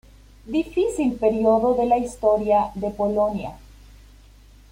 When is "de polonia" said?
2.73-3.59